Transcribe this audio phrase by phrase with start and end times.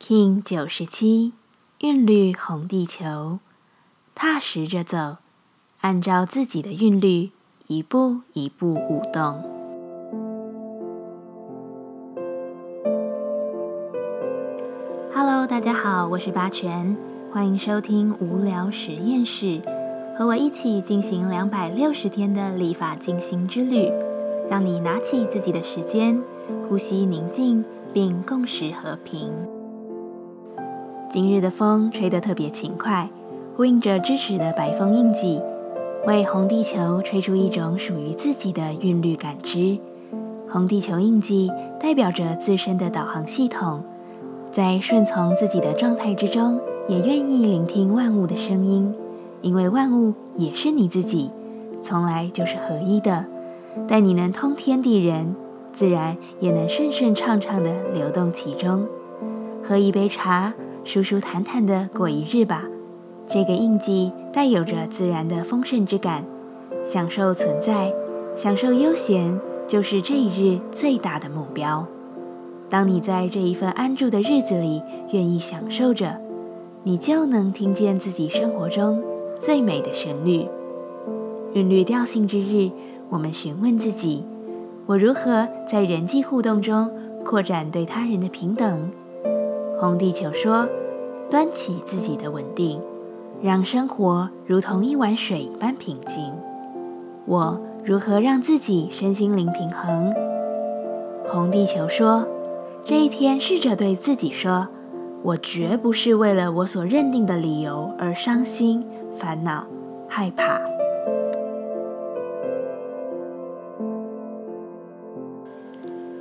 [0.00, 1.32] King 九十七，
[1.80, 3.38] 韵律红地球，
[4.14, 5.16] 踏实着走，
[5.80, 7.30] 按照自己的韵律，
[7.68, 9.42] 一步一步舞动。
[15.14, 16.94] Hello，大家好，我是八全，
[17.32, 19.62] 欢迎收听无聊实验室，
[20.18, 23.90] 和我一起进行两百六十天的立法进行之旅，
[24.50, 26.20] 让你拿起自己的时间，
[26.68, 27.64] 呼吸宁静，
[27.94, 29.32] 并共识和平。
[31.14, 33.08] 今日的风吹得特别勤快，
[33.56, 35.40] 呼应着支持的白风印记，
[36.08, 39.78] 为红地球吹出一种属于自己的韵律感知。
[40.50, 43.80] 红地球印记代表着自身的导航系统，
[44.50, 46.58] 在顺从自己的状态之中，
[46.88, 48.92] 也愿意聆听万物的声音，
[49.40, 51.30] 因为万物也是你自己，
[51.80, 53.24] 从来就是合一的。
[53.86, 55.36] 待你能通天地人，
[55.72, 58.84] 自然也能顺顺畅畅地流动其中。
[59.62, 60.52] 喝一杯茶。
[60.84, 62.64] 舒舒坦坦的过一日吧。
[63.28, 66.24] 这个印记带有着自然的丰盛之感，
[66.84, 67.92] 享受存在，
[68.36, 71.86] 享受悠闲，就是这一日最大的目标。
[72.68, 76.20] 当你在这一份安住的日子里愿意享受着，
[76.82, 79.02] 你就能听见自己生活中
[79.40, 80.46] 最美的旋律。
[81.54, 82.70] 韵律调性之日，
[83.08, 84.22] 我们询问自己：
[84.84, 86.90] 我如何在人际互动中
[87.24, 88.90] 扩展对他人的平等？
[89.80, 90.68] 红地球说
[91.28, 92.80] ：“端起自己的稳定，
[93.42, 96.32] 让生活如同一碗水一般平静。
[97.26, 100.14] 我如何让自己身心灵平衡？”
[101.26, 102.24] 红地球说
[102.86, 104.68] ：“这一天，试着对自己说：
[105.22, 108.86] 我绝不是为了我所认定的理由而伤心、
[109.18, 109.66] 烦恼、
[110.08, 110.60] 害怕。”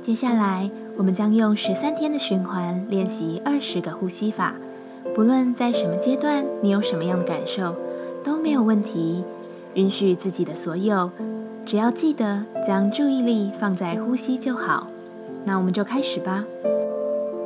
[0.00, 0.70] 接下来。
[1.00, 4.52] 我们将用十三天的循环练习二十个呼吸法，
[5.14, 7.74] 不论在什么阶段，你有什么样的感受
[8.22, 9.24] 都没有问题。
[9.72, 11.10] 允许自己的所有，
[11.64, 14.88] 只要记得将注意力放在呼吸就好。
[15.46, 16.44] 那我们就开始吧。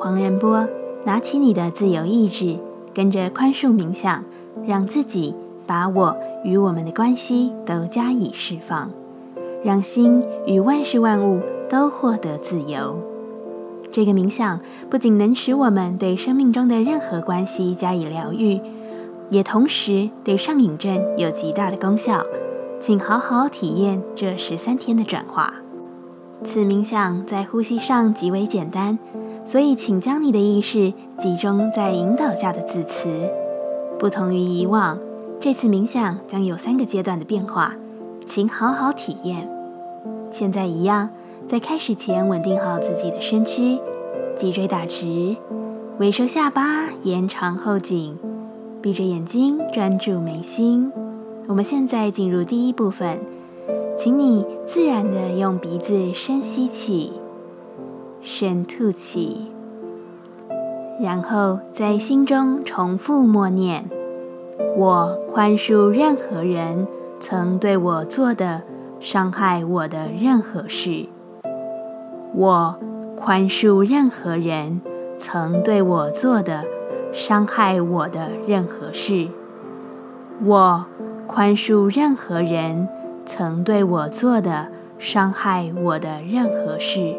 [0.00, 0.68] 黄仁波，
[1.04, 2.58] 拿起你的自由意志，
[2.92, 4.24] 跟着宽恕冥想，
[4.66, 5.32] 让自己
[5.68, 8.90] 把我与我们的关系都加以释放，
[9.62, 12.98] 让心与万事万物都获得自由。
[13.96, 18.60] 这个冥想不仅能使我们对生命中的任何关系加以疗愈，
[19.30, 22.22] 也同时对上瘾症有极大的功效。
[22.78, 25.50] 请好好体验这十三天的转化。
[26.44, 28.98] 此冥想在呼吸上极为简单，
[29.46, 33.08] 所以请将你的意识集中在引导下的字词。
[33.98, 34.98] 不同于以往，
[35.40, 37.74] 这次冥想将有三个阶段的变化，
[38.26, 39.48] 请好好体验。
[40.30, 41.08] 现在一样。
[41.48, 43.78] 在开始前，稳定好自己的身躯，
[44.34, 45.36] 脊椎打直，
[45.98, 48.18] 微收下巴，延长后颈，
[48.82, 50.92] 闭着眼睛专注眉心。
[51.46, 53.20] 我们现在进入第一部分，
[53.96, 57.12] 请你自然的用鼻子深吸气，
[58.20, 59.46] 深吐气，
[61.00, 63.88] 然后在心中重复默念
[64.76, 66.88] ：“我宽恕任何人
[67.20, 68.62] 曾对我做的
[68.98, 71.06] 伤害我的任何事。”
[72.36, 72.78] 我
[73.16, 74.82] 宽恕任何人
[75.18, 76.64] 曾对我做的
[77.10, 79.28] 伤害我的任何事。
[80.44, 80.84] 我
[81.26, 82.86] 宽恕任何人
[83.24, 87.16] 曾对我做的伤害我的任何事。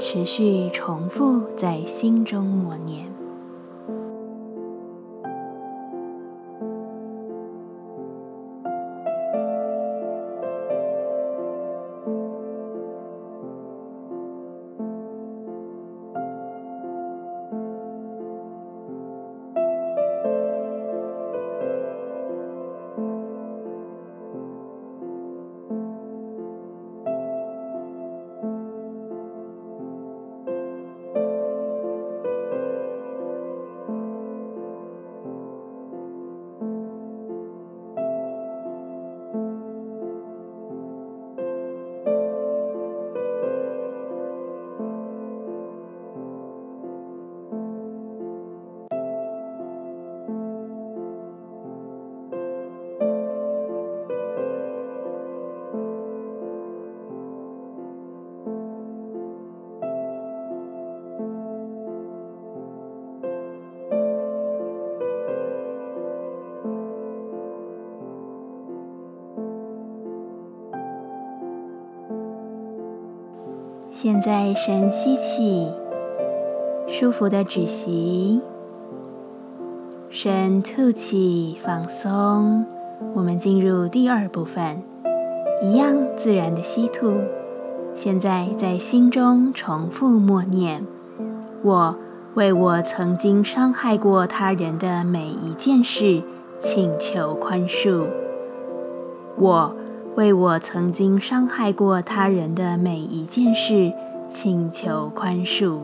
[0.00, 3.13] 持续重复在心中默念。
[74.04, 75.72] 现在深吸气，
[76.86, 78.42] 舒服的止息，
[80.10, 82.66] 深吐气，放松。
[83.14, 84.82] 我们进入第二部分，
[85.62, 87.14] 一样自然的吸吐。
[87.94, 90.86] 现在在心中重复默念：
[91.62, 91.96] 我
[92.34, 96.22] 为我曾经伤害过他人的每一件事
[96.58, 98.04] 请求宽恕。
[99.38, 99.74] 我
[100.16, 103.92] 为我曾经伤害过他人的每一件事
[104.28, 105.80] 请求宽恕。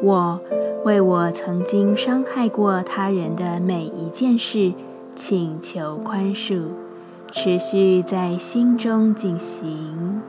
[0.00, 0.40] 我
[0.84, 4.72] 为我曾经伤害过他人的每一件事
[5.16, 6.62] 请求宽恕，
[7.32, 10.22] 持续在心中进行。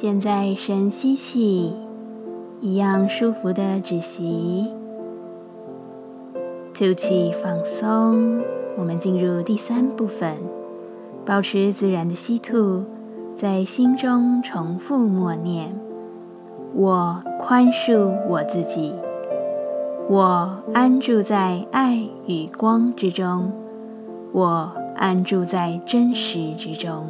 [0.00, 1.74] 现在深吸气，
[2.60, 4.68] 一样舒服的止息，
[6.72, 8.40] 吐气放松。
[8.76, 10.36] 我们进入第三部分，
[11.26, 12.84] 保持自然的吸吐，
[13.34, 15.76] 在心中重复默念：
[16.76, 18.94] 我宽恕我自己，
[20.08, 23.50] 我安住在爱与光之中，
[24.30, 27.08] 我安住在真实之中。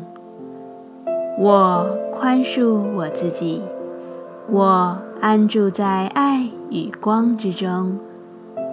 [1.40, 3.62] 我宽恕我自己，
[4.50, 7.96] 我安住在爱与光之中，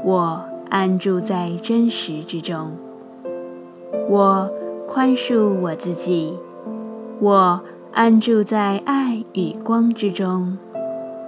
[0.04, 0.42] 我
[0.72, 2.72] 安住在真实之中。
[4.10, 4.50] 我
[4.88, 6.40] 宽恕我自己，
[7.20, 7.62] 我
[7.94, 10.58] 安住在爱与光之中，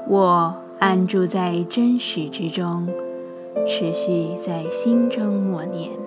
[0.07, 2.88] 我安住在真实之中，
[3.68, 6.06] 持续在心中默念。